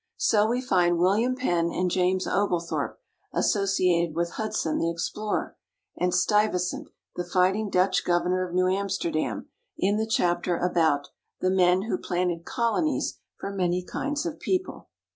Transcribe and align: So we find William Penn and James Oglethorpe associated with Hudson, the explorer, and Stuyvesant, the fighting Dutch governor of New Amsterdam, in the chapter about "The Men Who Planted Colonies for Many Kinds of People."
So 0.17 0.47
we 0.47 0.61
find 0.61 0.97
William 0.97 1.35
Penn 1.35 1.69
and 1.71 1.91
James 1.91 2.25
Oglethorpe 2.25 2.99
associated 3.33 4.15
with 4.15 4.31
Hudson, 4.31 4.79
the 4.79 4.89
explorer, 4.89 5.55
and 5.95 6.11
Stuyvesant, 6.11 6.89
the 7.15 7.23
fighting 7.23 7.69
Dutch 7.69 8.03
governor 8.03 8.47
of 8.47 8.51
New 8.55 8.67
Amsterdam, 8.67 9.49
in 9.77 9.97
the 9.97 10.07
chapter 10.07 10.57
about 10.57 11.09
"The 11.39 11.51
Men 11.51 11.83
Who 11.83 11.99
Planted 11.99 12.45
Colonies 12.45 13.19
for 13.39 13.51
Many 13.51 13.83
Kinds 13.83 14.25
of 14.25 14.39
People." 14.39 14.89